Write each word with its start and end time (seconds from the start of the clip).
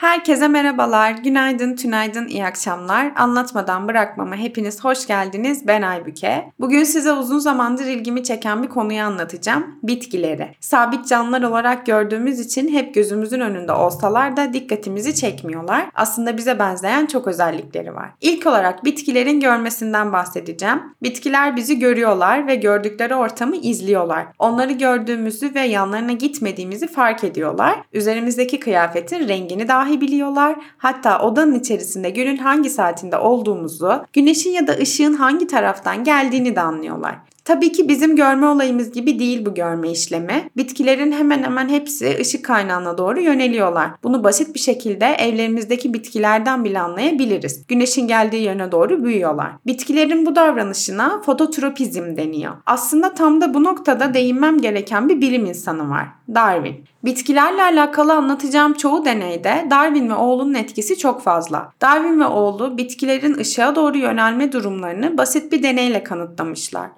Herkese 0.00 0.48
merhabalar, 0.48 1.10
günaydın, 1.10 1.76
tünaydın, 1.76 2.26
iyi 2.28 2.46
akşamlar. 2.46 3.12
Anlatmadan 3.16 3.88
bırakmama 3.88 4.36
hepiniz 4.36 4.84
hoş 4.84 5.06
geldiniz. 5.06 5.66
Ben 5.66 5.82
Aybüke. 5.82 6.52
Bugün 6.60 6.84
size 6.84 7.12
uzun 7.12 7.38
zamandır 7.38 7.84
ilgimi 7.84 8.24
çeken 8.24 8.62
bir 8.62 8.68
konuyu 8.68 9.02
anlatacağım. 9.02 9.78
Bitkileri. 9.82 10.48
Sabit 10.60 11.08
canlılar 11.08 11.42
olarak 11.42 11.86
gördüğümüz 11.86 12.40
için 12.40 12.68
hep 12.68 12.94
gözümüzün 12.94 13.40
önünde 13.40 13.72
olsalar 13.72 14.36
da 14.36 14.52
dikkatimizi 14.52 15.14
çekmiyorlar. 15.14 15.86
Aslında 15.94 16.36
bize 16.36 16.58
benzeyen 16.58 17.06
çok 17.06 17.26
özellikleri 17.26 17.94
var. 17.94 18.10
İlk 18.20 18.46
olarak 18.46 18.84
bitkilerin 18.84 19.40
görmesinden 19.40 20.12
bahsedeceğim. 20.12 20.82
Bitkiler 21.02 21.56
bizi 21.56 21.78
görüyorlar 21.78 22.46
ve 22.46 22.54
gördükleri 22.54 23.14
ortamı 23.14 23.56
izliyorlar. 23.56 24.26
Onları 24.38 24.72
gördüğümüzü 24.72 25.54
ve 25.54 25.60
yanlarına 25.60 26.12
gitmediğimizi 26.12 26.86
fark 26.86 27.24
ediyorlar. 27.24 27.80
Üzerimizdeki 27.92 28.60
kıyafetin 28.60 29.28
rengini 29.28 29.68
dahi 29.68 29.89
dahi 29.90 30.00
biliyorlar. 30.00 30.56
Hatta 30.78 31.18
odanın 31.22 31.54
içerisinde 31.54 32.10
günün 32.10 32.36
hangi 32.36 32.70
saatinde 32.70 33.16
olduğumuzu, 33.18 34.04
güneşin 34.12 34.50
ya 34.50 34.66
da 34.66 34.72
ışığın 34.72 35.14
hangi 35.14 35.46
taraftan 35.46 36.04
geldiğini 36.04 36.56
de 36.56 36.60
anlıyorlar. 36.60 37.14
Tabii 37.44 37.72
ki 37.72 37.88
bizim 37.88 38.16
görme 38.16 38.46
olayımız 38.46 38.92
gibi 38.92 39.18
değil 39.18 39.46
bu 39.46 39.54
görme 39.54 39.90
işlemi. 39.90 40.50
Bitkilerin 40.56 41.12
hemen 41.12 41.42
hemen 41.42 41.68
hepsi 41.68 42.16
ışık 42.20 42.44
kaynağına 42.44 42.98
doğru 42.98 43.20
yöneliyorlar. 43.20 43.90
Bunu 44.02 44.24
basit 44.24 44.54
bir 44.54 44.60
şekilde 44.60 45.06
evlerimizdeki 45.06 45.94
bitkilerden 45.94 46.64
bile 46.64 46.80
anlayabiliriz. 46.80 47.66
Güneşin 47.68 48.08
geldiği 48.08 48.44
yöne 48.44 48.72
doğru 48.72 49.04
büyüyorlar. 49.04 49.50
Bitkilerin 49.66 50.26
bu 50.26 50.36
davranışına 50.36 51.20
fototropizm 51.22 52.16
deniyor. 52.16 52.52
Aslında 52.66 53.14
tam 53.14 53.40
da 53.40 53.54
bu 53.54 53.64
noktada 53.64 54.14
değinmem 54.14 54.60
gereken 54.60 55.08
bir 55.08 55.20
bilim 55.20 55.46
insanı 55.46 55.90
var. 55.90 56.06
Darwin. 56.34 56.84
Bitkilerle 57.04 57.62
alakalı 57.62 58.14
anlatacağım 58.14 58.74
çoğu 58.74 59.04
deneyde 59.04 59.66
Darwin 59.70 60.08
ve 60.08 60.14
oğlunun 60.14 60.54
etkisi 60.54 60.98
çok 60.98 61.22
fazla. 61.22 61.72
Darwin 61.80 62.20
ve 62.20 62.26
oğlu 62.26 62.78
bitkilerin 62.78 63.34
ışığa 63.34 63.74
doğru 63.74 63.98
yönelme 63.98 64.52
durumlarını 64.52 65.18
basit 65.18 65.52
bir 65.52 65.62
deneyle 65.62 66.02
kanıtlamışlar. 66.02 66.90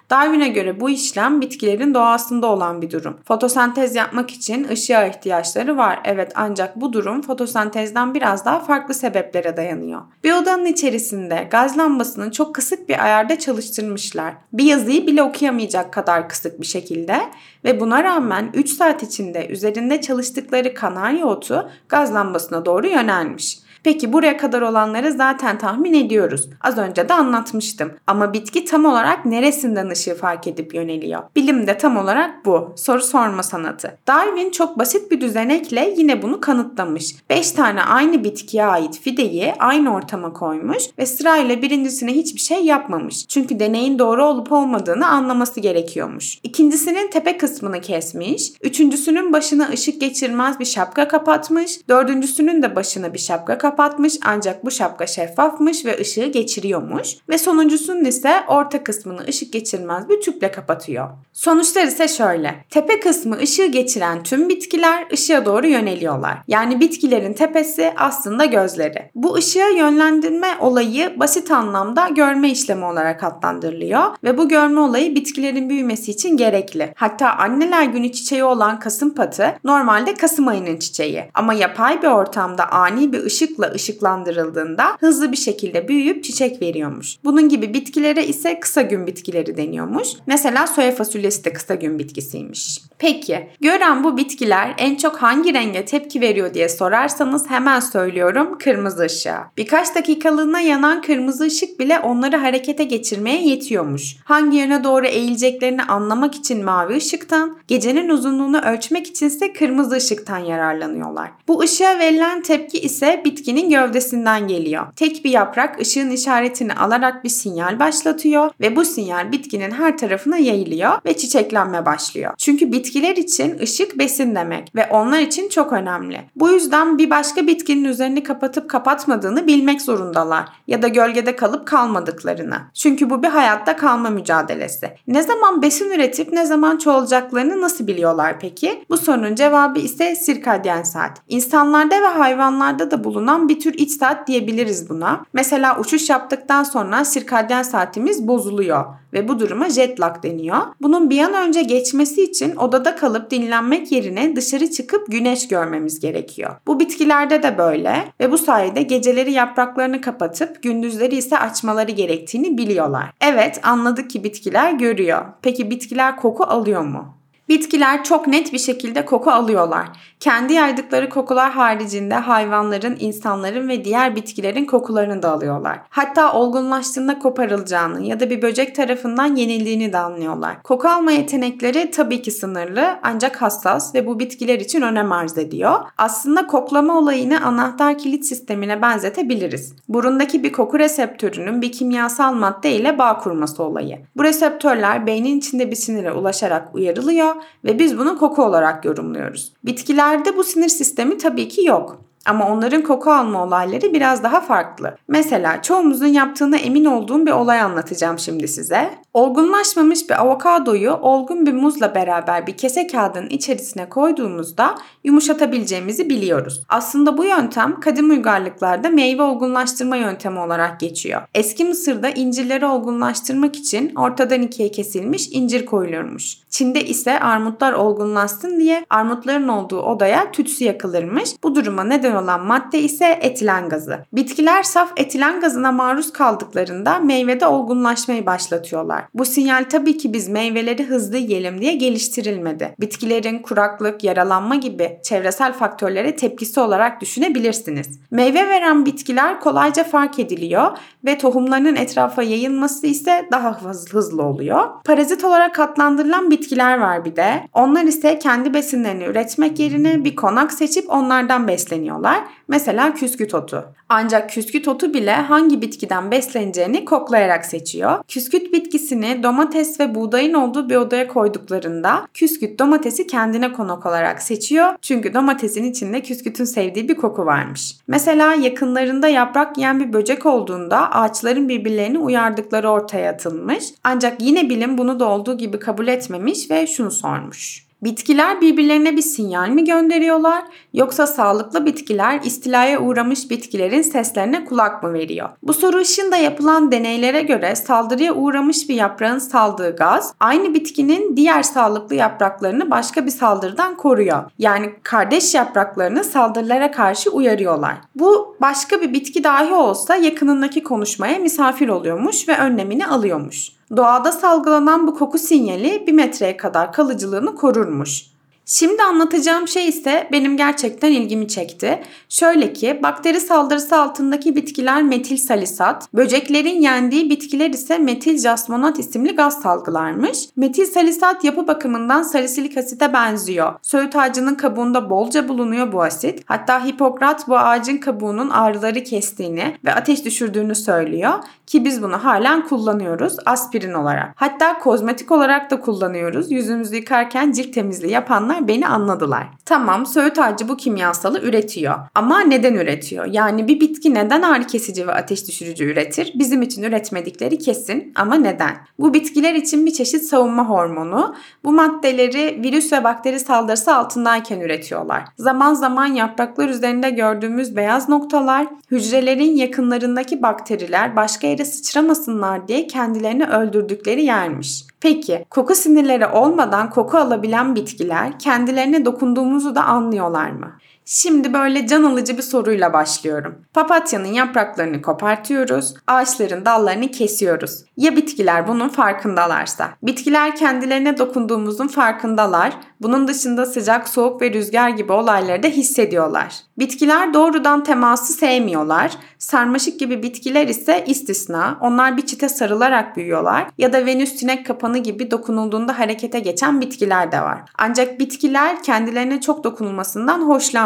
Darwin'e 0.43 0.61
göre 0.61 0.79
bu 0.79 0.89
işlem 0.89 1.41
bitkilerin 1.41 1.93
doğasında 1.93 2.47
olan 2.47 2.81
bir 2.81 2.91
durum. 2.91 3.17
Fotosentez 3.27 3.95
yapmak 3.95 4.31
için 4.31 4.67
ışığa 4.67 5.05
ihtiyaçları 5.05 5.77
var. 5.77 5.99
Evet 6.05 6.31
ancak 6.35 6.75
bu 6.75 6.93
durum 6.93 7.21
fotosentezden 7.21 8.13
biraz 8.13 8.45
daha 8.45 8.59
farklı 8.59 8.93
sebeplere 8.93 9.57
dayanıyor. 9.57 10.01
Bir 10.23 10.33
odanın 10.33 10.65
içerisinde 10.65 11.47
gaz 11.51 11.77
lambasını 11.77 12.31
çok 12.31 12.55
kısık 12.55 12.89
bir 12.89 13.03
ayarda 13.03 13.39
çalıştırmışlar. 13.39 14.33
Bir 14.53 14.63
yazıyı 14.63 15.07
bile 15.07 15.23
okuyamayacak 15.23 15.93
kadar 15.93 16.29
kısık 16.29 16.61
bir 16.61 16.65
şekilde 16.65 17.17
ve 17.63 17.79
buna 17.79 18.03
rağmen 18.03 18.51
3 18.53 18.69
saat 18.69 19.03
içinde 19.03 19.47
üzerinde 19.47 20.01
çalıştıkları 20.01 20.73
kanarya 20.73 21.25
otu 21.25 21.69
gaz 21.89 22.13
lambasına 22.13 22.65
doğru 22.65 22.87
yönelmiş. 22.87 23.62
Peki 23.83 24.13
buraya 24.13 24.37
kadar 24.37 24.61
olanları 24.61 25.11
zaten 25.11 25.57
tahmin 25.57 25.93
ediyoruz. 25.93 26.49
Az 26.61 26.77
önce 26.77 27.09
de 27.09 27.13
anlatmıştım. 27.13 27.91
Ama 28.07 28.33
bitki 28.33 28.65
tam 28.65 28.85
olarak 28.85 29.25
neresinden 29.25 29.89
ışığı 29.89 30.15
fark 30.15 30.47
edip 30.47 30.75
yöneliyor? 30.75 31.23
Bilim 31.35 31.67
de 31.67 31.77
tam 31.77 31.97
olarak 31.97 32.45
bu. 32.45 32.73
Soru 32.75 33.01
sorma 33.01 33.43
sanatı. 33.43 33.97
Darwin 34.07 34.51
çok 34.51 34.79
basit 34.79 35.11
bir 35.11 35.21
düzenekle 35.21 35.93
yine 35.97 36.21
bunu 36.21 36.41
kanıtlamış. 36.41 37.15
5 37.29 37.51
tane 37.51 37.83
aynı 37.83 38.23
bitkiye 38.23 38.65
ait 38.65 38.99
fideyi 38.99 39.53
aynı 39.59 39.95
ortama 39.95 40.33
koymuş 40.33 40.83
ve 40.99 41.05
sırayla 41.05 41.61
birincisine 41.61 42.11
hiçbir 42.11 42.39
şey 42.39 42.65
yapmamış. 42.65 43.27
Çünkü 43.27 43.59
deneyin 43.59 43.99
doğru 43.99 44.25
olup 44.25 44.51
olmadığını 44.51 45.07
anlaması 45.07 45.59
gerekiyormuş. 45.59 46.39
İkincisinin 46.43 47.09
tepe 47.09 47.37
kısmını 47.37 47.81
kesmiş. 47.81 48.51
Üçüncüsünün 48.61 49.33
başına 49.33 49.69
ışık 49.69 50.01
geçirmez 50.01 50.59
bir 50.59 50.65
şapka 50.65 51.07
kapatmış. 51.07 51.89
Dördüncüsünün 51.89 52.61
de 52.61 52.75
başına 52.75 53.13
bir 53.13 53.19
şapka 53.19 53.57
kapatmış 53.57 53.72
kapatmış 53.73 54.17
ancak 54.25 54.65
bu 54.65 54.71
şapka 54.71 55.07
şeffafmış 55.07 55.85
ve 55.85 55.99
ışığı 55.99 56.25
geçiriyormuş. 56.25 57.07
Ve 57.29 57.37
sonuncusunun 57.37 58.05
ise 58.05 58.33
orta 58.47 58.83
kısmını 58.83 59.21
ışık 59.27 59.53
geçirmez 59.53 60.09
bir 60.09 60.21
tüple 60.21 60.51
kapatıyor. 60.51 61.09
Sonuçlar 61.33 61.83
ise 61.83 62.07
şöyle. 62.07 62.55
Tepe 62.69 62.99
kısmı 62.99 63.37
ışığı 63.37 63.65
geçiren 63.65 64.23
tüm 64.23 64.49
bitkiler 64.49 65.07
ışığa 65.13 65.45
doğru 65.45 65.67
yöneliyorlar. 65.67 66.37
Yani 66.47 66.79
bitkilerin 66.79 67.33
tepesi 67.33 67.93
aslında 67.97 68.45
gözleri. 68.45 69.11
Bu 69.15 69.35
ışığa 69.35 69.67
yönlendirme 69.67 70.47
olayı 70.59 71.19
basit 71.19 71.51
anlamda 71.51 72.07
görme 72.07 72.49
işlemi 72.49 72.85
olarak 72.85 73.23
adlandırılıyor 73.23 74.03
ve 74.23 74.37
bu 74.37 74.49
görme 74.49 74.79
olayı 74.79 75.15
bitkilerin 75.15 75.69
büyümesi 75.69 76.11
için 76.11 76.37
gerekli. 76.37 76.93
Hatta 76.95 77.29
anneler 77.29 77.83
günü 77.83 78.11
çiçeği 78.11 78.43
olan 78.43 78.79
kasım 78.79 79.15
patı 79.15 79.55
normalde 79.63 80.13
Kasım 80.13 80.47
ayının 80.47 80.77
çiçeği 80.77 81.23
ama 81.33 81.53
yapay 81.53 82.01
bir 82.01 82.07
ortamda 82.07 82.71
ani 82.71 83.13
bir 83.13 83.23
ışıkla 83.23 83.62
ışıkla 83.71 83.93
ışıklandırıldığında 83.93 84.97
hızlı 84.99 85.31
bir 85.31 85.37
şekilde 85.37 85.87
büyüyüp 85.87 86.23
çiçek 86.23 86.61
veriyormuş. 86.61 87.17
Bunun 87.23 87.49
gibi 87.49 87.73
bitkilere 87.73 88.25
ise 88.25 88.59
kısa 88.59 88.81
gün 88.81 89.07
bitkileri 89.07 89.57
deniyormuş. 89.57 90.07
Mesela 90.27 90.67
soya 90.67 90.91
fasulyesi 90.91 91.45
de 91.45 91.53
kısa 91.53 91.75
gün 91.75 91.99
bitkisiymiş. 91.99 92.79
Peki 92.99 93.49
gören 93.61 94.03
bu 94.03 94.17
bitkiler 94.17 94.73
en 94.77 94.95
çok 94.95 95.15
hangi 95.15 95.53
renge 95.53 95.85
tepki 95.85 96.21
veriyor 96.21 96.53
diye 96.53 96.69
sorarsanız 96.69 97.49
hemen 97.49 97.79
söylüyorum 97.79 98.57
kırmızı 98.57 99.03
ışığa. 99.03 99.51
Birkaç 99.57 99.95
dakikalığına 99.95 100.59
yanan 100.59 101.01
kırmızı 101.01 101.43
ışık 101.43 101.79
bile 101.79 101.99
onları 101.99 102.37
harekete 102.37 102.83
geçirmeye 102.83 103.47
yetiyormuş. 103.49 104.15
Hangi 104.23 104.57
yöne 104.57 104.83
doğru 104.83 105.05
eğileceklerini 105.05 105.83
anlamak 105.83 106.35
için 106.35 106.65
mavi 106.65 106.95
ışıktan, 106.97 107.57
gecenin 107.67 108.09
uzunluğunu 108.09 108.61
ölçmek 108.61 109.07
içinse 109.07 109.53
kırmızı 109.53 109.95
ışıktan 109.95 110.37
yararlanıyorlar. 110.37 111.31
Bu 111.47 111.61
ışığa 111.61 111.99
verilen 111.99 112.41
tepki 112.41 112.79
ise 112.79 113.21
bitkinin 113.25 113.52
bitkinin 113.53 113.69
gövdesinden 113.69 114.47
geliyor. 114.47 114.85
Tek 114.95 115.25
bir 115.25 115.29
yaprak 115.29 115.81
ışığın 115.81 116.09
işaretini 116.09 116.73
alarak 116.73 117.23
bir 117.23 117.29
sinyal 117.29 117.79
başlatıyor 117.79 118.51
ve 118.59 118.75
bu 118.75 118.85
sinyal 118.85 119.31
bitkinin 119.31 119.71
her 119.71 119.97
tarafına 119.97 120.37
yayılıyor 120.37 120.91
ve 121.05 121.17
çiçeklenme 121.17 121.85
başlıyor. 121.85 122.33
Çünkü 122.37 122.71
bitkiler 122.71 123.15
için 123.15 123.59
ışık 123.59 123.99
besin 123.99 124.35
demek 124.35 124.75
ve 124.75 124.87
onlar 124.91 125.19
için 125.19 125.49
çok 125.49 125.73
önemli. 125.73 126.21
Bu 126.35 126.51
yüzden 126.51 126.97
bir 126.97 127.09
başka 127.09 127.47
bitkinin 127.47 127.83
üzerini 127.83 128.23
kapatıp 128.23 128.69
kapatmadığını 128.69 129.47
bilmek 129.47 129.81
zorundalar 129.81 130.49
ya 130.67 130.81
da 130.81 130.87
gölgede 130.87 131.35
kalıp 131.35 131.67
kalmadıklarını. 131.67 132.57
Çünkü 132.73 133.09
bu 133.09 133.23
bir 133.23 133.27
hayatta 133.27 133.75
kalma 133.75 134.09
mücadelesi. 134.09 134.91
Ne 135.07 135.23
zaman 135.23 135.61
besin 135.61 135.91
üretip 135.91 136.33
ne 136.33 136.45
zaman 136.45 136.77
çoğalacaklarını 136.77 137.61
nasıl 137.61 137.87
biliyorlar 137.87 138.39
peki? 138.39 138.85
Bu 138.89 138.97
sorunun 138.97 139.35
cevabı 139.35 139.79
ise 139.79 140.15
sirkadyen 140.15 140.83
saat. 140.83 141.21
İnsanlarda 141.27 142.01
ve 142.01 142.07
hayvanlarda 142.07 142.91
da 142.91 143.03
bulunan 143.03 143.42
bir 143.49 143.59
tür 143.59 143.73
iç 143.73 143.91
saat 143.91 144.27
diyebiliriz 144.27 144.89
buna. 144.89 145.25
Mesela 145.33 145.79
uçuş 145.79 146.09
yaptıktan 146.09 146.63
sonra 146.63 147.05
sirkadyen 147.05 147.63
saatimiz 147.63 148.27
bozuluyor 148.27 148.85
ve 149.13 149.27
bu 149.27 149.39
duruma 149.39 149.69
jet 149.69 149.99
lag 149.99 150.23
deniyor. 150.23 150.57
Bunun 150.81 151.09
bir 151.09 151.19
an 151.19 151.33
önce 151.33 151.63
geçmesi 151.63 152.23
için 152.23 152.55
odada 152.55 152.95
kalıp 152.95 153.31
dinlenmek 153.31 153.91
yerine 153.91 154.35
dışarı 154.35 154.71
çıkıp 154.71 155.11
güneş 155.11 155.47
görmemiz 155.47 155.99
gerekiyor. 155.99 156.55
Bu 156.67 156.79
bitkilerde 156.79 157.43
de 157.43 157.57
böyle 157.57 158.05
ve 158.19 158.31
bu 158.31 158.37
sayede 158.37 158.81
geceleri 158.81 159.31
yapraklarını 159.31 160.01
kapatıp 160.01 160.63
gündüzleri 160.63 161.15
ise 161.15 161.37
açmaları 161.37 161.91
gerektiğini 161.91 162.57
biliyorlar. 162.57 163.11
Evet 163.21 163.59
anladık 163.63 164.09
ki 164.09 164.23
bitkiler 164.23 164.71
görüyor. 164.71 165.25
Peki 165.41 165.71
bitkiler 165.71 166.15
koku 166.15 166.43
alıyor 166.43 166.81
mu? 166.81 167.22
Bitkiler 167.49 168.03
çok 168.03 168.27
net 168.27 168.53
bir 168.53 168.59
şekilde 168.59 169.05
koku 169.05 169.31
alıyorlar. 169.31 169.87
Kendi 170.19 170.53
yaydıkları 170.53 171.09
kokular 171.09 171.51
haricinde 171.51 172.15
hayvanların, 172.15 172.97
insanların 172.99 173.69
ve 173.69 173.85
diğer 173.85 174.15
bitkilerin 174.15 174.65
kokularını 174.65 175.23
da 175.23 175.31
alıyorlar. 175.31 175.79
Hatta 175.89 176.33
olgunlaştığında 176.33 177.19
koparılacağını 177.19 178.01
ya 178.01 178.19
da 178.19 178.29
bir 178.29 178.41
böcek 178.41 178.75
tarafından 178.75 179.35
yenildiğini 179.35 179.93
de 179.93 179.97
anlıyorlar. 179.97 180.63
Koku 180.63 180.87
alma 180.87 181.11
yetenekleri 181.11 181.91
tabii 181.91 182.21
ki 182.21 182.31
sınırlı 182.31 182.99
ancak 183.03 183.41
hassas 183.41 183.95
ve 183.95 184.07
bu 184.07 184.19
bitkiler 184.19 184.59
için 184.59 184.81
önem 184.81 185.11
arz 185.11 185.37
ediyor. 185.37 185.79
Aslında 185.97 186.47
koklama 186.47 186.97
olayını 186.97 187.45
anahtar 187.45 187.97
kilit 187.97 188.25
sistemine 188.25 188.81
benzetebiliriz. 188.81 189.75
Burundaki 189.89 190.43
bir 190.43 190.51
koku 190.51 190.79
reseptörünün 190.79 191.61
bir 191.61 191.71
kimyasal 191.71 192.33
madde 192.33 192.71
ile 192.71 192.97
bağ 192.97 193.17
kurması 193.17 193.63
olayı. 193.63 193.99
Bu 194.15 194.23
reseptörler 194.23 195.07
beynin 195.07 195.37
içinde 195.37 195.71
bir 195.71 195.75
sinire 195.75 196.11
ulaşarak 196.11 196.75
uyarılıyor 196.75 197.32
ve 197.63 197.79
biz 197.79 197.97
bunu 197.97 198.17
koku 198.17 198.43
olarak 198.43 198.85
yorumluyoruz. 198.85 199.53
Bitkilerde 199.63 200.37
bu 200.37 200.43
sinir 200.43 200.69
sistemi 200.69 201.17
tabii 201.17 201.47
ki 201.47 201.65
yok. 201.65 202.01
Ama 202.25 202.49
onların 202.49 202.81
koku 202.81 203.11
alma 203.11 203.43
olayları 203.43 203.93
biraz 203.93 204.23
daha 204.23 204.41
farklı. 204.41 204.97
Mesela 205.07 205.61
çoğumuzun 205.61 206.07
yaptığına 206.07 206.57
emin 206.57 206.85
olduğum 206.85 207.25
bir 207.25 207.31
olay 207.31 207.61
anlatacağım 207.61 208.19
şimdi 208.19 208.47
size. 208.47 208.89
Olgunlaşmamış 209.13 210.09
bir 210.09 210.21
avokadoyu 210.21 210.91
olgun 210.91 211.45
bir 211.45 211.53
muzla 211.53 211.95
beraber 211.95 212.47
bir 212.47 212.57
kese 212.57 212.87
kağıdının 212.87 213.29
içerisine 213.29 213.89
koyduğumuzda 213.89 214.75
yumuşatabileceğimizi 215.03 216.09
biliyoruz. 216.09 216.63
Aslında 216.69 217.17
bu 217.17 217.25
yöntem 217.25 217.79
kadim 217.79 218.09
uygarlıklarda 218.09 218.89
meyve 218.89 219.21
olgunlaştırma 219.21 219.95
yöntemi 219.95 220.39
olarak 220.39 220.79
geçiyor. 220.79 221.21
Eski 221.33 221.65
Mısır'da 221.65 222.09
incirleri 222.09 222.65
olgunlaştırmak 222.65 223.55
için 223.55 223.95
ortadan 223.95 224.41
ikiye 224.41 224.71
kesilmiş 224.71 225.27
incir 225.31 225.65
koyulurmuş. 225.65 226.37
Çin'de 226.49 226.85
ise 226.85 227.19
armutlar 227.19 227.73
olgunlaşsın 227.73 228.59
diye 228.59 228.85
armutların 228.89 229.47
olduğu 229.47 229.81
odaya 229.81 230.31
tütsü 230.31 230.63
yakılırmış. 230.63 231.29
Bu 231.43 231.55
duruma 231.55 231.83
neden 231.83 232.12
neden 232.13 232.23
olan 232.23 232.45
madde 232.45 232.79
ise 232.79 233.19
etilen 233.21 233.69
gazı. 233.69 233.99
Bitkiler 234.13 234.63
saf 234.63 234.91
etilen 234.97 235.41
gazına 235.41 235.71
maruz 235.71 236.13
kaldıklarında 236.13 236.99
meyvede 236.99 237.47
olgunlaşmayı 237.47 238.25
başlatıyorlar. 238.25 239.03
Bu 239.13 239.25
sinyal 239.25 239.63
tabii 239.69 239.97
ki 239.97 240.13
biz 240.13 240.29
meyveleri 240.29 240.83
hızlı 240.83 241.17
yiyelim 241.17 241.61
diye 241.61 241.75
geliştirilmedi. 241.75 242.75
Bitkilerin 242.79 243.39
kuraklık, 243.39 244.03
yaralanma 244.03 244.55
gibi 244.55 244.99
çevresel 245.03 245.53
faktörlere 245.53 246.15
tepkisi 246.15 246.59
olarak 246.59 247.01
düşünebilirsiniz. 247.01 247.99
Meyve 248.11 248.47
veren 248.47 248.85
bitkiler 248.85 249.39
kolayca 249.39 249.83
fark 249.83 250.19
ediliyor 250.19 250.77
ve 251.05 251.17
tohumlarının 251.17 251.75
etrafa 251.75 252.23
yayılması 252.23 252.87
ise 252.87 253.25
daha 253.31 253.61
hızlı 253.91 254.23
oluyor. 254.23 254.69
Parazit 254.85 255.23
olarak 255.23 255.59
adlandırılan 255.59 256.31
bitkiler 256.31 256.77
var 256.77 257.05
bir 257.05 257.15
de. 257.15 257.47
Onlar 257.53 257.83
ise 257.83 258.19
kendi 258.19 258.53
besinlerini 258.53 259.03
üretmek 259.03 259.59
yerine 259.59 260.05
bir 260.05 260.15
konak 260.15 260.53
seçip 260.53 260.89
onlardan 260.89 261.47
besleniyorlar. 261.47 262.02
Mesela 262.47 262.93
küsküt 262.93 263.33
otu. 263.33 263.65
Ancak 263.89 264.29
küsküt 264.29 264.67
otu 264.67 264.93
bile 264.93 265.13
hangi 265.13 265.61
bitkiden 265.61 266.11
besleneceğini 266.11 266.85
koklayarak 266.85 267.45
seçiyor. 267.45 268.03
Küsküt 268.07 268.53
bitkisini 268.53 269.23
domates 269.23 269.79
ve 269.79 269.95
buğdayın 269.95 270.33
olduğu 270.33 270.69
bir 270.69 270.75
odaya 270.75 271.07
koyduklarında 271.07 272.07
küsküt 272.13 272.59
domatesi 272.59 273.07
kendine 273.07 273.53
konak 273.53 273.85
olarak 273.85 274.21
seçiyor. 274.21 274.67
Çünkü 274.81 275.13
domatesin 275.13 275.63
içinde 275.63 276.01
küskütün 276.01 276.45
sevdiği 276.45 276.89
bir 276.89 276.95
koku 276.95 277.25
varmış. 277.25 277.75
Mesela 277.87 278.33
yakınlarında 278.33 279.07
yaprak 279.07 279.57
yiyen 279.57 279.79
bir 279.79 279.93
böcek 279.93 280.25
olduğunda 280.25 280.91
ağaçların 280.91 281.49
birbirlerini 281.49 281.97
uyardıkları 281.97 282.69
ortaya 282.69 283.11
atılmış. 283.11 283.65
Ancak 283.83 284.21
yine 284.21 284.49
bilim 284.49 284.77
bunu 284.77 284.99
da 284.99 285.05
olduğu 285.05 285.37
gibi 285.37 285.59
kabul 285.59 285.87
etmemiş 285.87 286.51
ve 286.51 286.67
şunu 286.67 286.91
sormuş. 286.91 287.72
Bitkiler 287.83 288.41
birbirlerine 288.41 288.97
bir 288.97 289.01
sinyal 289.01 289.49
mi 289.49 289.63
gönderiyorlar 289.63 290.43
yoksa 290.73 291.07
sağlıklı 291.07 291.65
bitkiler 291.65 292.19
istilaya 292.23 292.81
uğramış 292.81 293.29
bitkilerin 293.29 293.81
seslerine 293.81 294.45
kulak 294.45 294.83
mı 294.83 294.93
veriyor? 294.93 295.29
Bu 295.43 295.53
soru 295.53 295.77
ışığında 295.77 296.17
yapılan 296.17 296.71
deneylere 296.71 297.21
göre 297.21 297.55
saldırıya 297.55 298.13
uğramış 298.13 298.69
bir 298.69 298.75
yaprağın 298.75 299.19
saldığı 299.19 299.75
gaz 299.75 300.13
aynı 300.19 300.53
bitkinin 300.53 301.17
diğer 301.17 301.43
sağlıklı 301.43 301.95
yapraklarını 301.95 302.71
başka 302.71 303.05
bir 303.05 303.11
saldırıdan 303.11 303.77
koruyor. 303.77 304.23
Yani 304.37 304.73
kardeş 304.83 305.35
yapraklarını 305.35 306.03
saldırılara 306.03 306.71
karşı 306.71 307.09
uyarıyorlar. 307.09 307.75
Bu 307.95 308.37
başka 308.41 308.81
bir 308.81 308.93
bitki 308.93 309.23
dahi 309.23 309.53
olsa 309.53 309.95
yakınındaki 309.95 310.63
konuşmaya 310.63 311.19
misafir 311.19 311.69
oluyormuş 311.69 312.29
ve 312.29 312.37
önlemini 312.37 312.87
alıyormuş. 312.87 313.51
Doğada 313.77 314.11
salgılanan 314.11 314.87
bu 314.87 314.95
koku 314.95 315.17
sinyali 315.17 315.87
bir 315.87 315.93
metreye 315.93 316.37
kadar 316.37 316.73
kalıcılığını 316.73 317.35
korurmuş. 317.35 318.12
Şimdi 318.45 318.83
anlatacağım 318.83 319.47
şey 319.47 319.67
ise 319.67 320.07
benim 320.11 320.37
gerçekten 320.37 320.91
ilgimi 320.91 321.27
çekti. 321.27 321.83
Şöyle 322.09 322.53
ki 322.53 322.79
bakteri 322.83 323.19
saldırısı 323.19 323.77
altındaki 323.77 324.35
bitkiler 324.35 324.83
metil 324.83 325.17
salisat, 325.17 325.93
böceklerin 325.93 326.61
yendiği 326.61 327.09
bitkiler 327.09 327.49
ise 327.49 327.77
metil 327.77 328.17
jasmonat 328.17 328.79
isimli 328.79 329.15
gaz 329.15 329.41
salgılarmış. 329.41 330.17
Metil 330.35 330.65
salisat 330.65 331.23
yapı 331.23 331.47
bakımından 331.47 332.03
salisilik 332.03 332.57
asite 332.57 332.93
benziyor. 332.93 333.53
Söğüt 333.61 333.95
ağacının 333.95 334.35
kabuğunda 334.35 334.89
bolca 334.89 335.27
bulunuyor 335.27 335.71
bu 335.71 335.83
asit. 335.83 336.23
Hatta 336.25 336.65
Hipokrat 336.65 337.27
bu 337.27 337.37
ağacın 337.37 337.77
kabuğunun 337.77 338.29
ağrıları 338.29 338.83
kestiğini 338.83 339.57
ve 339.65 339.73
ateş 339.73 340.05
düşürdüğünü 340.05 340.55
söylüyor 340.55 341.13
ki 341.47 341.65
biz 341.65 341.83
bunu 341.83 342.03
halen 342.03 342.47
kullanıyoruz 342.47 343.17
aspirin 343.25 343.73
olarak. 343.73 344.13
Hatta 344.15 344.59
kozmetik 344.59 345.11
olarak 345.11 345.51
da 345.51 345.59
kullanıyoruz. 345.59 346.31
Yüzümüzü 346.31 346.75
yıkarken 346.75 347.31
cilt 347.31 347.53
temizliği 347.53 347.93
yapanlar 347.93 348.32
insanlar 348.33 348.47
beni 348.47 348.67
anladılar. 348.67 349.27
Tamam 349.45 349.85
söğüt 349.85 350.19
ağacı 350.19 350.49
bu 350.49 350.57
kimyasalı 350.57 351.19
üretiyor. 351.19 351.75
Ama 351.95 352.19
neden 352.19 352.53
üretiyor? 352.53 353.05
Yani 353.05 353.47
bir 353.47 353.59
bitki 353.59 353.93
neden 353.93 354.21
ağrı 354.21 354.47
kesici 354.47 354.87
ve 354.87 354.93
ateş 354.93 355.27
düşürücü 355.27 355.63
üretir? 355.63 356.13
Bizim 356.15 356.41
için 356.41 356.63
üretmedikleri 356.63 357.37
kesin 357.37 357.91
ama 357.95 358.15
neden? 358.15 358.55
Bu 358.79 358.93
bitkiler 358.93 359.35
için 359.35 359.65
bir 359.65 359.73
çeşit 359.73 360.03
savunma 360.03 360.49
hormonu. 360.49 361.15
Bu 361.43 361.51
maddeleri 361.51 362.41
virüs 362.43 362.73
ve 362.73 362.83
bakteri 362.83 363.19
saldırısı 363.19 363.75
altındayken 363.75 364.39
üretiyorlar. 364.39 365.03
Zaman 365.17 365.53
zaman 365.53 365.85
yapraklar 365.85 366.49
üzerinde 366.49 366.89
gördüğümüz 366.89 367.55
beyaz 367.55 367.89
noktalar 367.89 368.47
hücrelerin 368.71 369.35
yakınlarındaki 369.35 370.21
bakteriler 370.21 370.95
başka 370.95 371.27
yere 371.27 371.45
sıçramasınlar 371.45 372.47
diye 372.47 372.67
kendilerini 372.67 373.25
öldürdükleri 373.25 374.03
yermiş. 374.03 374.63
Peki 374.83 375.25
koku 375.29 375.55
sinirleri 375.55 376.05
olmadan 376.05 376.69
koku 376.69 376.97
alabilen 376.97 377.55
bitkiler 377.55 378.19
kendilerine 378.19 378.85
dokunduğumuzu 378.85 379.55
da 379.55 379.63
anlıyorlar 379.63 380.31
mı? 380.31 380.57
Şimdi 380.85 381.33
böyle 381.33 381.67
can 381.67 381.83
alıcı 381.83 382.17
bir 382.17 382.23
soruyla 382.23 382.73
başlıyorum. 382.73 383.35
Papatyanın 383.53 384.13
yapraklarını 384.13 384.81
kopartıyoruz, 384.81 385.73
ağaçların 385.87 386.45
dallarını 386.45 386.91
kesiyoruz. 386.91 387.63
Ya 387.77 387.95
bitkiler 387.95 388.47
bunun 388.47 388.69
farkındalarsa? 388.69 389.69
Bitkiler 389.83 390.35
kendilerine 390.35 390.97
dokunduğumuzun 390.97 391.67
farkındalar. 391.67 392.53
Bunun 392.81 393.07
dışında 393.07 393.45
sıcak, 393.45 393.89
soğuk 393.89 394.21
ve 394.21 394.33
rüzgar 394.33 394.69
gibi 394.69 394.91
olayları 394.91 395.43
da 395.43 395.47
hissediyorlar. 395.47 396.35
Bitkiler 396.59 397.13
doğrudan 397.13 397.63
teması 397.63 398.13
sevmiyorlar. 398.13 398.91
Sarmaşık 399.17 399.79
gibi 399.79 400.03
bitkiler 400.03 400.47
ise 400.47 400.83
istisna. 400.87 401.57
Onlar 401.61 401.97
bir 401.97 402.05
çite 402.05 402.29
sarılarak 402.29 402.97
büyüyorlar. 402.97 403.47
Ya 403.57 403.73
da 403.73 403.85
Venüs 403.85 404.15
sinek 404.15 404.45
kapanı 404.45 404.77
gibi 404.77 405.11
dokunulduğunda 405.11 405.79
harekete 405.79 406.19
geçen 406.19 406.61
bitkiler 406.61 407.11
de 407.11 407.21
var. 407.21 407.41
Ancak 407.57 407.99
bitkiler 407.99 408.63
kendilerine 408.63 409.21
çok 409.21 409.43
dokunulmasından 409.43 410.21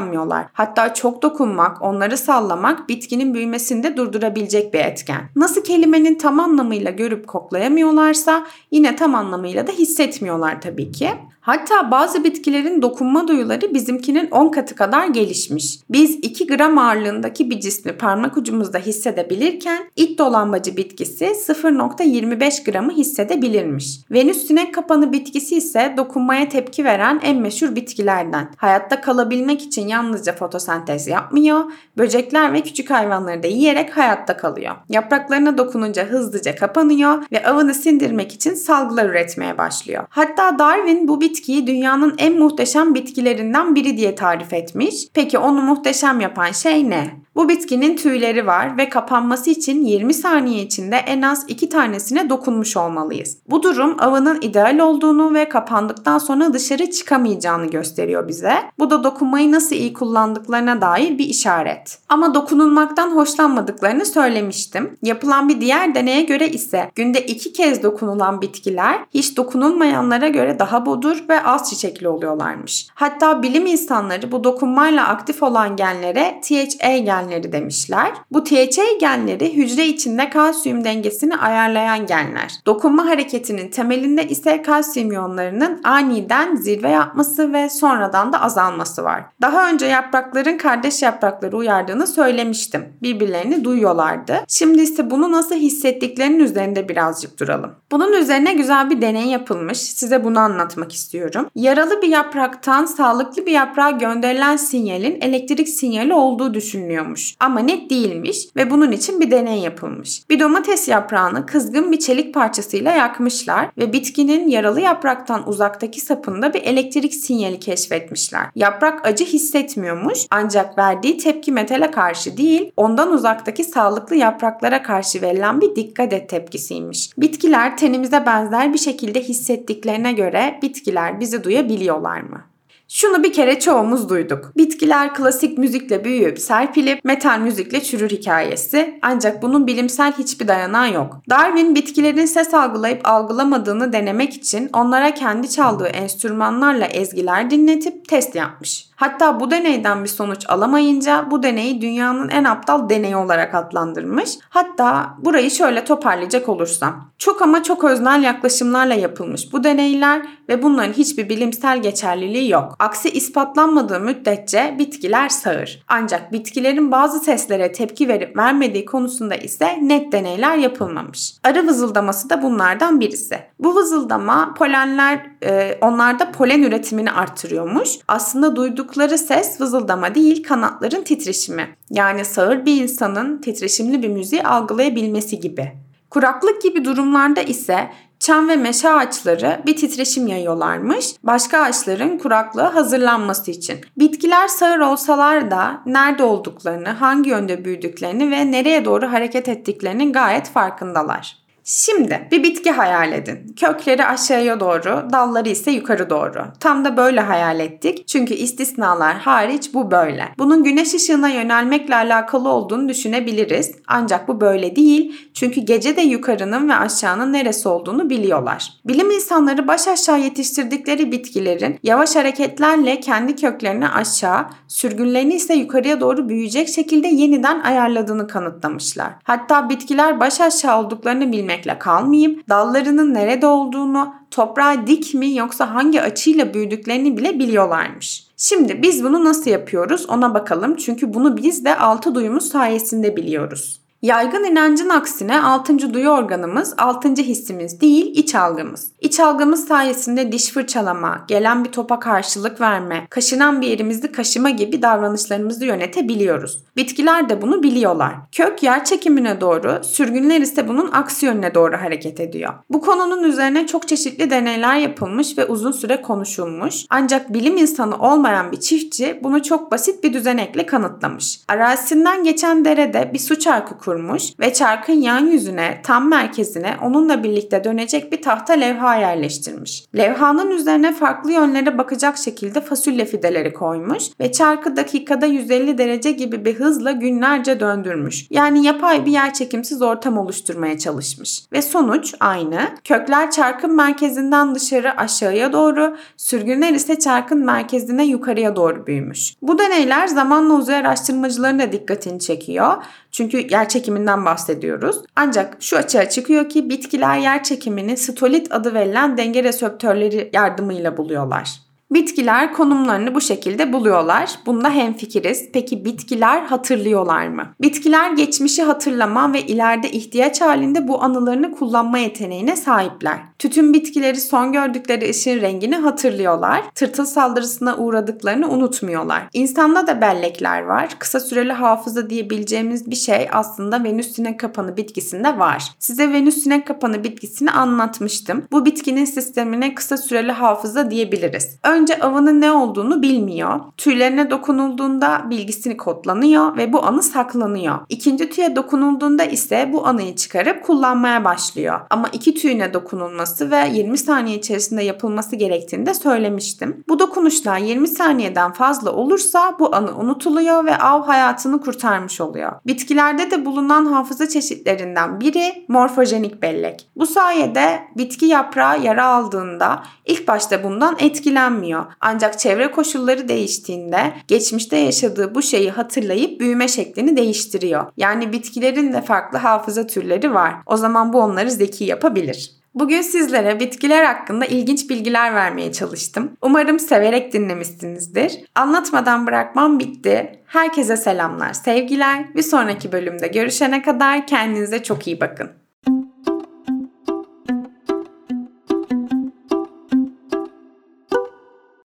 hoşlanmıyorlar. 0.08 0.46
Hatta 0.54 0.94
çok 0.94 1.22
dokunmak, 1.22 1.82
onları 1.82 2.18
sallamak 2.18 2.90
bitkinin 2.90 3.34
büyümesini 3.34 3.84
de 3.84 3.98
durdurabilecek 3.98 4.74
bir 4.74 4.80
etken. 4.80 5.30
Nasıl 5.36 5.64
kelimenin 5.64 6.16
tam 6.16 6.40
anlamıyla 6.40 6.92
görüp 6.92 7.28
koklayamıyorlarsa 7.28 8.46
yine 8.72 8.96
tam 8.96 9.16
anlamıyla 9.16 9.68
da 9.68 9.72
hissetmiyorlar 9.72 10.62
tabii 10.62 10.92
ki. 10.92 11.10
Hatta 11.48 11.92
bazı 11.92 12.24
bitkilerin 12.24 12.82
dokunma 12.82 13.28
duyuları 13.28 13.74
bizimkinin 13.74 14.32
10 14.32 14.50
katı 14.50 14.76
kadar 14.76 15.08
gelişmiş. 15.08 15.80
Biz 15.90 16.16
2 16.22 16.48
gram 16.48 16.78
ağırlığındaki 16.78 17.50
bir 17.50 17.60
cismi 17.60 17.98
parmak 17.98 18.38
ucumuzda 18.38 18.78
hissedebilirken 18.78 19.90
it 19.96 20.20
dolambacı 20.20 20.78
bitkisi 20.78 21.26
0.25 21.26 22.72
gramı 22.72 22.92
hissedebilirmiş. 22.92 24.00
Venüs 24.12 24.48
sinek 24.48 24.74
kapanı 24.74 25.14
bitkisi 25.14 25.58
ise 25.58 25.94
dokunmaya 25.98 26.50
tepki 26.50 26.86
veren 26.86 27.20
en 27.24 27.38
meşhur 27.38 27.76
bitkilerden. 27.76 28.52
Hayatta 28.58 29.02
kalabilmek 29.02 29.62
için 29.62 29.88
yalnızca 29.88 30.34
fotosentez 30.34 31.08
yapmıyor, 31.08 31.64
böcekler 31.98 32.54
ve 32.54 32.62
küçük 32.62 32.90
hayvanları 32.90 33.44
da 33.44 33.48
yiyerek 33.48 33.98
hayatta 33.98 34.38
kalıyor. 34.38 34.76
Yapraklarına 34.90 35.58
dokununca 35.58 36.06
hızlıca 36.06 36.56
kapanıyor 36.56 37.24
ve 37.32 37.46
avını 37.46 37.74
sindirmek 37.74 38.34
için 38.34 38.54
salgılar 38.54 39.10
üretmeye 39.10 39.58
başlıyor. 39.58 40.04
Hatta 40.10 40.60
Darwin 40.60 41.08
bu 41.08 41.22
bitki 41.22 41.37
bitkiyi 41.38 41.68
dünyanın 41.68 42.16
en 42.18 42.40
muhteşem 42.40 42.96
bitkilerinden 42.96 43.76
biri 43.76 43.98
diye 43.98 44.16
tarif 44.16 44.54
etmiş. 44.54 44.96
Peki 45.14 45.38
onu 45.38 45.62
muhteşem 45.62 46.20
yapan 46.20 46.52
şey 46.52 46.90
ne? 46.90 47.22
Bu 47.38 47.50
bitkinin 47.50 47.96
tüyleri 47.96 48.48
var 48.48 48.78
ve 48.78 48.90
kapanması 48.90 49.50
için 49.50 49.86
20 49.86 50.14
saniye 50.14 50.64
içinde 50.64 50.96
en 50.96 51.22
az 51.22 51.46
2 51.48 51.70
tanesine 51.70 52.30
dokunmuş 52.30 52.78
olmalıyız. 52.78 53.38
Bu 53.50 53.64
durum 53.64 53.96
avının 54.00 54.42
ideal 54.42 54.80
olduğunu 54.80 55.34
ve 55.34 55.50
kapandıktan 55.50 56.18
sonra 56.18 56.54
dışarı 56.54 56.92
çıkamayacağını 56.92 57.66
gösteriyor 57.66 58.28
bize. 58.28 58.54
Bu 58.80 58.90
da 58.90 59.04
dokunmayı 59.04 59.52
nasıl 59.52 59.76
iyi 59.76 59.94
kullandıklarına 59.94 60.82
dair 60.82 61.18
bir 61.18 61.26
işaret. 61.26 62.00
Ama 62.10 62.34
dokunulmaktan 62.34 63.16
hoşlanmadıklarını 63.16 64.06
söylemiştim. 64.06 64.98
Yapılan 65.02 65.50
bir 65.50 65.62
diğer 65.62 65.96
deneye 65.96 66.22
göre 66.22 66.50
ise 66.50 66.92
günde 66.96 67.26
2 67.26 67.54
kez 67.54 67.84
dokunulan 67.84 68.42
bitkiler 68.42 69.00
hiç 69.14 69.38
dokunulmayanlara 69.38 70.28
göre 70.28 70.60
daha 70.60 70.86
bodur 70.86 71.24
ve 71.30 71.44
az 71.44 71.70
çiçekli 71.70 72.08
oluyorlarmış. 72.08 72.88
Hatta 72.96 73.44
bilim 73.44 73.66
insanları 73.66 74.32
bu 74.32 74.44
dokunmayla 74.44 75.08
aktif 75.08 75.44
olan 75.44 75.76
genlere 75.76 76.42
THA 76.44 76.98
genleri 76.98 77.27
genleri 77.28 77.52
demişler. 77.52 78.12
Bu 78.32 78.44
THA 78.44 78.84
genleri 79.00 79.58
hücre 79.58 79.88
içinde 79.88 80.30
kalsiyum 80.30 80.84
dengesini 80.84 81.38
ayarlayan 81.38 82.06
genler. 82.06 82.54
Dokunma 82.66 83.06
hareketinin 83.06 83.70
temelinde 83.70 84.28
ise 84.28 84.62
kalsiyum 84.62 85.12
iyonlarının 85.12 85.82
aniden 85.84 86.56
zirve 86.56 86.90
yapması 86.90 87.54
ve 87.54 87.70
sonradan 87.70 88.34
da 88.34 88.42
azalması 88.42 89.04
var. 89.04 89.24
Daha 89.42 89.70
önce 89.70 89.86
yaprakların 89.86 90.58
kardeş 90.58 91.02
yaprakları 91.02 91.58
uyardığını 91.58 92.08
söylemiştim. 92.08 92.86
Birbirlerini 93.02 93.64
duyuyorlardı. 93.64 94.36
Şimdi 94.48 94.82
ise 94.82 95.12
bunu 95.12 95.32
nasıl 95.32 95.56
hissettiklerinin 95.56 96.40
üzerinde 96.40 96.90
birazcık 96.90 97.40
duralım. 97.40 97.72
Bunun 97.92 98.14
üzerine 98.14 98.54
güzel 98.54 98.90
bir 98.90 99.02
deney 99.02 99.26
yapılmış. 99.26 99.78
Size 99.78 100.24
bunu 100.24 100.40
anlatmak 100.40 100.94
istiyorum. 100.94 101.48
Yaralı 101.56 102.02
bir 102.02 102.08
yapraktan 102.08 102.86
sağlıklı 102.86 103.46
bir 103.46 103.52
yaprağa 103.52 103.90
gönderilen 103.90 104.56
sinyalin 104.56 105.22
elektrik 105.22 105.70
sinyali 105.70 106.14
olduğu 106.14 106.54
düşünülüyormuş 106.54 107.17
benziyormuş. 107.18 107.36
Ama 107.40 107.60
net 107.60 107.90
değilmiş 107.90 108.48
ve 108.56 108.70
bunun 108.70 108.92
için 108.92 109.20
bir 109.20 109.32
deney 109.32 109.60
yapılmış. 109.60 110.30
Bir 110.30 110.40
domates 110.40 110.88
yaprağını 110.88 111.46
kızgın 111.46 111.92
bir 111.92 112.00
çelik 112.00 112.34
parçasıyla 112.34 112.92
yakmışlar 112.92 113.70
ve 113.78 113.94
bitkinin 113.94 114.48
yaralı 114.48 114.82
yapraktan 114.82 115.50
uzaktaki 115.50 116.02
sapında 116.02 116.54
bir 116.54 116.62
elektrik 116.64 117.14
sinyali 117.14 117.60
keşfetmişler. 117.60 118.46
Yaprak 118.56 119.08
acı 119.08 119.26
hissetmiyormuş 119.26 120.20
ancak 120.32 120.78
verdiği 120.78 121.18
tepki 121.18 121.52
metale 121.52 121.92
karşı 121.92 122.38
değil 122.38 122.72
ondan 122.78 123.12
uzaktaki 123.12 123.64
sağlıklı 123.64 124.16
yapraklara 124.16 124.84
karşı 124.84 125.22
verilen 125.22 125.62
bir 125.62 125.76
dikkat 125.76 126.14
et 126.14 126.30
tepkisiymiş. 126.30 127.10
Bitkiler 127.18 127.78
tenimize 127.78 128.26
benzer 128.26 128.74
bir 128.74 128.78
şekilde 128.78 129.22
hissettiklerine 129.22 130.14
göre 130.14 130.60
bitkiler 130.62 131.20
bizi 131.20 131.44
duyabiliyorlar 131.44 132.22
mı? 132.22 132.57
Şunu 132.90 133.24
bir 133.24 133.34
kere 133.34 133.60
çoğumuz 133.60 134.10
duyduk. 134.10 134.52
Bitkiler 134.58 135.14
klasik 135.14 135.58
müzikle 135.58 136.04
büyüyüp 136.04 136.40
serpilip 136.40 137.06
metal 137.06 137.40
müzikle 137.40 137.84
çürür 137.84 138.10
hikayesi. 138.10 139.00
Ancak 139.02 139.42
bunun 139.42 139.68
bilimsel 139.68 140.14
hiçbir 140.18 140.48
dayanağı 140.48 140.94
yok. 140.94 141.22
Darwin 141.30 141.76
bitkilerin 141.76 142.26
ses 142.26 142.54
algılayıp 142.54 143.08
algılamadığını 143.08 143.94
denemek 143.94 144.34
için 144.34 144.70
onlara 144.74 145.14
kendi 145.14 145.50
çaldığı 145.50 145.88
enstrümanlarla 145.88 146.86
ezgiler 146.86 147.50
dinletip 147.50 148.08
test 148.08 148.36
yapmış. 148.36 148.88
Hatta 148.96 149.40
bu 149.40 149.52
deneyden 149.52 150.04
bir 150.04 150.10
sonuç 150.10 150.50
alamayınca 150.50 151.32
bu 151.32 151.44
deneyi 151.44 151.82
dünyanın 151.82 152.30
en 152.30 152.44
aptal 152.44 152.90
deneyi 152.90 153.16
olarak 153.16 153.56
adlandırmış. 153.56 154.30
Hatta 154.50 155.14
burayı 155.18 155.52
şöyle 155.52 155.86
toparlayacak 155.86 156.50
olursam. 156.50 157.12
Çok 157.18 157.42
ama 157.42 157.64
çok 157.64 157.84
öznel 157.84 158.24
yaklaşımlarla 158.24 158.94
yapılmış 158.94 159.54
bu 159.54 159.64
deneyler 159.64 160.22
ve 160.50 160.64
bunların 160.64 160.94
hiçbir 160.94 161.30
bilimsel 161.30 161.82
geçerliliği 161.82 162.50
yok. 162.52 162.76
Aksi 162.80 163.10
ispatlanmadığı 163.10 164.00
müddetçe 164.00 164.76
bitkiler 164.80 165.30
sağır. 165.30 165.84
Ancak 165.88 166.32
bitkilerin 166.32 166.92
bazı 166.92 167.20
seslere 167.20 167.72
tepki 167.72 168.08
verip 168.08 168.38
vermediği 168.38 168.86
konusunda 168.86 169.36
ise 169.36 169.80
net 169.82 170.12
deneyler 170.12 170.58
yapılmamış. 170.58 171.34
Arı 171.44 171.68
vızıldaması 171.68 172.30
da 172.30 172.42
bunlardan 172.42 173.00
birisi. 173.00 173.40
Bu 173.60 173.76
vızıldama 173.76 174.54
polenler 174.54 175.26
e, 175.44 175.78
onlarda 175.82 176.32
polen 176.32 176.62
üretimini 176.62 177.12
artırıyormuş. 177.12 177.90
Aslında 178.08 178.56
duydukları 178.56 179.18
ses 179.18 179.62
vızıldama 179.62 180.16
değil 180.16 180.44
kanatların 180.44 181.04
titreşimi. 181.04 181.76
Yani 181.90 182.26
sağır 182.26 182.66
bir 182.66 182.82
insanın 182.82 183.42
titreşimli 183.42 184.04
bir 184.04 184.10
müziği 184.10 184.44
algılayabilmesi 184.44 185.40
gibi. 185.40 185.72
Kuraklık 186.10 186.62
gibi 186.62 186.86
durumlarda 186.86 187.42
ise 187.42 187.90
Çam 188.20 188.50
ve 188.50 188.56
meşe 188.56 188.90
ağaçları 188.90 189.62
bir 189.66 189.76
titreşim 189.76 190.28
yayıyorlarmış. 190.28 191.14
Başka 191.24 191.60
ağaçların 191.60 192.18
kuraklığa 192.18 192.76
hazırlanması 192.76 193.52
için. 193.52 193.82
Bitkiler 193.98 194.48
sağır 194.48 194.80
olsalar 194.80 195.52
da 195.52 195.82
nerede 195.86 196.24
olduklarını, 196.24 196.90
hangi 196.90 197.30
yönde 197.30 197.66
büyüdüklerini 197.66 198.32
ve 198.32 198.52
nereye 198.52 198.86
doğru 198.86 199.12
hareket 199.12 199.50
ettiklerinin 199.50 200.14
gayet 200.14 200.50
farkındalar. 200.50 201.47
Şimdi 201.70 202.28
bir 202.32 202.44
bitki 202.44 202.72
hayal 202.72 203.12
edin. 203.12 203.56
Kökleri 203.56 204.06
aşağıya 204.06 204.60
doğru, 204.60 205.12
dalları 205.12 205.50
ise 205.50 205.72
yukarı 205.72 206.10
doğru. 206.10 206.44
Tam 206.60 206.86
da 206.86 206.98
böyle 206.98 207.22
hayal 207.22 207.60
ettik. 207.60 208.08
Çünkü 208.08 208.34
istisnalar 208.34 209.16
hariç 209.18 209.74
bu 209.74 209.92
böyle. 209.92 210.26
Bunun 210.38 210.64
güneş 210.64 210.94
ışığına 210.94 211.30
yönelmekle 211.30 211.96
alakalı 211.96 212.50
olduğunu 212.50 212.90
düşünebiliriz. 212.90 213.72
Ancak 213.88 214.28
bu 214.28 214.42
böyle 214.42 214.76
değil. 214.76 215.30
Çünkü 215.34 215.62
gece 215.62 215.96
de 215.96 216.02
yukarının 216.02 216.70
ve 216.70 216.76
aşağının 216.76 217.34
neresi 217.34 217.70
olduğunu 217.70 218.10
biliyorlar. 218.10 218.74
Bilim 218.86 219.12
insanları 219.12 219.68
baş 219.68 219.88
aşağı 219.88 220.20
yetiştirdikleri 220.20 221.12
bitkilerin 221.12 221.80
yavaş 221.84 222.16
hareketlerle 222.16 223.00
kendi 223.00 223.36
köklerini 223.36 223.90
aşağı, 223.90 224.46
sürgünlerini 224.68 225.34
ise 225.34 225.54
yukarıya 225.54 226.02
doğru 226.02 226.30
büyüyecek 226.30 226.70
şekilde 226.70 227.08
yeniden 227.08 227.60
ayarladığını 227.60 228.28
kanıtlamışlar. 228.28 229.10
Hatta 229.24 229.70
bitkiler 229.70 230.20
baş 230.20 230.42
aşağı 230.42 230.80
olduklarını 230.80 231.32
bilmek 231.32 231.57
görmekle 231.58 231.80
kalmayıp 231.80 232.50
dallarının 232.50 233.14
nerede 233.14 233.48
olduğunu, 233.48 234.14
toprağa 234.32 234.88
dik 234.88 235.14
mi 235.14 235.36
yoksa 235.36 235.74
hangi 235.74 236.02
açıyla 236.02 236.54
büyüdüklerini 236.54 237.18
bile 237.18 237.40
biliyorlarmış. 237.40 238.28
Şimdi 238.38 238.82
biz 238.82 239.04
bunu 239.04 239.26
nasıl 239.26 239.52
yapıyoruz 239.52 240.10
ona 240.10 240.34
bakalım 240.34 240.76
çünkü 240.76 241.14
bunu 241.14 241.38
biz 241.38 241.66
de 241.66 241.78
altı 241.78 242.16
duyumuz 242.16 242.50
sayesinde 242.50 243.18
biliyoruz. 243.18 243.87
Yaygın 244.02 244.44
inancın 244.44 244.90
aksine 244.90 245.42
6. 245.42 245.94
duyu 245.94 246.10
organımız 246.10 246.74
6. 246.78 247.10
hissimiz 247.10 247.82
değil 247.82 248.06
iç 248.16 248.36
algımız. 248.36 248.92
İç 249.02 249.20
algımız 249.20 249.68
sayesinde 249.68 250.32
diş 250.32 250.52
fırçalama, 250.52 251.26
gelen 251.28 251.64
bir 251.66 251.72
topa 251.72 252.00
karşılık 252.00 252.62
verme, 252.62 253.08
kaşınan 253.10 253.62
bir 253.62 253.68
yerimizi 253.68 254.12
kaşıma 254.12 254.50
gibi 254.50 254.82
davranışlarımızı 254.82 255.66
yönetebiliyoruz. 255.66 256.64
Bitkiler 256.76 257.30
de 257.30 257.42
bunu 257.42 257.64
biliyorlar. 257.64 258.14
Kök 258.32 258.64
yer 258.64 258.86
çekimine 258.86 259.42
doğru, 259.42 259.84
sürgünler 259.84 260.42
ise 260.42 260.68
bunun 260.68 260.92
aksi 260.92 261.26
yönüne 261.26 261.54
doğru 261.54 261.78
hareket 261.78 262.20
ediyor. 262.20 262.54
Bu 262.70 262.82
konunun 262.82 263.24
üzerine 263.24 263.68
çok 263.68 263.88
çeşitli 263.88 264.30
deneyler 264.30 264.76
yapılmış 264.78 265.38
ve 265.38 265.46
uzun 265.46 265.72
süre 265.72 266.02
konuşulmuş. 266.02 266.86
Ancak 266.90 267.34
bilim 267.34 267.58
insanı 267.58 267.98
olmayan 267.98 268.52
bir 268.52 268.60
çiftçi 268.60 269.20
bunu 269.24 269.44
çok 269.44 269.72
basit 269.72 270.04
bir 270.04 270.14
düzenekle 270.14 270.66
kanıtlamış. 270.66 271.40
Arazisinden 271.48 272.24
geçen 272.24 272.66
derede 272.66 273.12
bir 273.14 273.20
su 273.20 273.40
çarkı 273.40 273.78
kurmuş 273.88 274.24
ve 274.40 274.54
çarkın 274.54 274.94
yan 274.94 275.26
yüzüne, 275.26 275.82
tam 275.84 276.10
merkezine 276.10 276.76
onunla 276.84 277.24
birlikte 277.24 277.64
dönecek 277.64 278.12
bir 278.12 278.22
tahta 278.22 278.54
levha 278.54 278.96
yerleştirmiş. 278.96 279.86
Levhanın 279.98 280.52
üzerine 280.52 280.94
farklı 280.94 281.32
yönlere 281.32 281.78
bakacak 281.78 282.18
şekilde 282.18 282.62
fasulye 282.62 283.06
fideleri 283.06 283.54
koymuş 283.54 284.04
ve 284.20 284.32
çarkı 284.32 284.76
dakikada 284.76 285.26
150 285.26 285.78
derece 285.78 286.12
gibi 286.12 286.46
bir 286.46 286.56
hızla 286.56 286.92
günlerce 286.92 287.60
döndürmüş. 287.60 288.28
Yani 288.30 288.66
yapay 288.66 289.06
bir 289.06 289.12
yerçekimsiz 289.12 289.82
ortam 289.82 290.18
oluşturmaya 290.18 290.78
çalışmış. 290.78 291.44
Ve 291.54 291.62
sonuç 291.62 292.14
aynı. 292.20 292.60
Kökler 292.84 293.32
çarkın 293.32 293.76
merkezinden 293.76 294.56
dışarı 294.56 294.98
aşağıya 294.98 295.54
doğru, 295.54 295.98
sürgünler 296.18 296.74
ise 296.74 297.00
çarkın 297.00 297.46
merkezine 297.46 298.06
yukarıya 298.06 298.56
doğru 298.56 298.88
büyümüş. 298.88 299.34
Bu 299.42 299.60
deneyler 299.60 300.08
zamanla 300.08 300.54
uzay 300.54 300.76
araştırmacıların 300.76 301.60
da 301.60 301.72
dikkatini 301.72 302.20
çekiyor. 302.20 302.74
Çünkü 303.12 303.48
yer 303.52 303.70
çekiminden 303.78 304.26
bahsediyoruz. 304.26 304.98
Ancak 305.16 305.58
şu 305.60 305.78
açığa 305.78 306.10
çıkıyor 306.10 306.50
ki 306.50 306.70
bitkiler 306.70 307.18
yer 307.18 307.44
çekimini 307.44 307.98
stolit 307.98 308.52
adı 308.52 308.74
verilen 308.74 309.18
denge 309.18 309.44
reseptörleri 309.44 310.30
yardımıyla 310.34 310.98
buluyorlar. 310.98 311.67
Bitkiler 311.92 312.54
konumlarını 312.54 313.16
bu 313.16 313.22
şekilde 313.22 313.74
buluyorlar. 313.74 314.32
Bunda 314.46 314.70
hemfikiriz. 314.70 315.50
Peki 315.54 315.86
bitkiler 315.86 316.42
hatırlıyorlar 316.42 317.28
mı? 317.28 317.44
Bitkiler 317.62 318.12
geçmişi 318.12 318.64
hatırlama 318.64 319.34
ve 319.34 319.42
ileride 319.42 319.92
ihtiyaç 319.92 320.42
halinde 320.42 320.88
bu 320.88 321.04
anılarını 321.04 321.52
kullanma 321.52 321.98
yeteneğine 321.98 322.56
sahipler. 322.56 323.20
Tütün 323.40 323.74
bitkileri 323.74 324.22
son 324.22 324.52
gördükleri 324.52 325.10
ışığın 325.10 325.42
rengini 325.42 325.76
hatırlıyorlar. 325.76 326.64
Tırtıl 326.76 327.06
saldırısına 327.06 327.78
uğradıklarını 327.78 328.50
unutmuyorlar. 328.50 329.24
İnsanda 329.34 329.88
da 329.88 330.02
bellekler 330.02 330.62
var. 330.62 330.90
Kısa 331.00 331.20
süreli 331.20 331.54
hafıza 331.54 332.10
diyebileceğimiz 332.10 332.92
bir 332.92 332.96
şey 332.96 333.28
aslında 333.32 333.84
Venüs 333.84 334.16
sinek 334.16 334.40
kapanı 334.40 334.78
bitkisinde 334.78 335.40
var. 335.40 335.64
Size 335.80 336.14
Venüs 336.14 336.44
sinek 336.44 336.68
kapanı 336.68 337.04
bitkisini 337.04 337.52
anlatmıştım. 337.52 338.44
Bu 338.52 338.66
bitkinin 338.66 339.06
sistemine 339.06 339.76
kısa 339.76 339.98
süreli 339.98 340.32
hafıza 340.32 340.92
diyebiliriz. 340.92 341.58
Önce 341.64 341.77
önce 341.78 342.00
avının 342.00 342.42
ne 342.42 342.52
olduğunu 342.52 343.02
bilmiyor. 343.02 343.60
Tüylerine 343.78 344.30
dokunulduğunda 344.30 345.26
bilgisini 345.30 345.78
kodlanıyor 345.78 346.58
ve 346.58 346.74
bu 346.74 346.86
anı 346.86 347.04
saklanıyor. 347.04 347.80
İkinci 347.90 348.30
tüye 348.30 348.56
dokunulduğunda 348.56 349.24
ise 349.24 349.70
bu 349.74 349.88
anıyı 349.88 350.16
çıkarıp 350.16 350.64
kullanmaya 350.64 351.24
başlıyor. 351.24 351.80
Ama 351.90 352.08
iki 352.14 352.34
tüyüne 352.34 352.74
dokunulması 352.74 353.52
ve 353.52 353.70
20 353.74 353.98
saniye 353.98 354.38
içerisinde 354.38 354.84
yapılması 354.84 355.36
gerektiğini 355.36 355.86
de 355.86 355.94
söylemiştim. 355.94 356.84
Bu 356.90 357.00
dokunuşlar 357.00 357.58
20 357.58 357.88
saniyeden 357.88 358.54
fazla 358.54 358.92
olursa 358.92 359.56
bu 359.60 359.76
anı 359.76 359.98
unutuluyor 359.98 360.66
ve 360.66 360.78
av 360.78 361.04
hayatını 361.04 361.62
kurtarmış 361.62 362.22
oluyor. 362.22 362.52
Bitkilerde 362.68 363.32
de 363.32 363.46
bulunan 363.46 363.86
hafıza 363.86 364.30
çeşitlerinden 364.30 365.20
biri 365.20 365.66
morfojenik 365.68 366.42
bellek. 366.42 366.90
Bu 366.96 367.06
sayede 367.06 367.80
bitki 367.98 368.26
yaprağı 368.26 368.82
yara 368.84 369.06
aldığında 369.06 369.84
ilk 370.06 370.28
başta 370.28 370.64
bundan 370.64 370.96
etkilenmiyor 371.00 371.67
etmiyor. 371.68 371.86
Ancak 372.02 372.40
çevre 372.40 372.72
koşulları 372.72 373.28
değiştiğinde 373.28 374.14
geçmişte 374.28 374.78
yaşadığı 374.78 375.36
bu 375.36 375.42
şeyi 375.42 375.72
hatırlayıp 375.72 376.40
büyüme 376.40 376.68
şeklini 376.68 377.18
değiştiriyor. 377.18 377.86
Yani 377.98 378.34
bitkilerin 378.34 378.94
de 378.94 379.02
farklı 379.02 379.38
hafıza 379.38 379.88
türleri 379.88 380.34
var. 380.34 380.56
O 380.66 380.78
zaman 380.78 381.14
bu 381.14 381.20
onları 381.20 381.52
zeki 381.52 381.84
yapabilir. 381.84 382.52
Bugün 382.74 383.02
sizlere 383.02 383.60
bitkiler 383.60 384.04
hakkında 384.04 384.46
ilginç 384.46 384.90
bilgiler 384.90 385.36
vermeye 385.36 385.72
çalıştım. 385.72 386.32
Umarım 386.42 386.80
severek 386.80 387.34
dinlemişsinizdir. 387.34 388.32
Anlatmadan 388.56 389.28
bırakmam 389.28 389.80
bitti. 389.80 390.40
Herkese 390.46 390.98
selamlar, 390.98 391.54
sevgiler. 391.54 392.36
Bir 392.36 392.42
sonraki 392.42 392.92
bölümde 392.92 393.28
görüşene 393.28 393.82
kadar 393.82 394.28
kendinize 394.28 394.84
çok 394.84 395.08
iyi 395.08 395.22
bakın. 395.22 395.50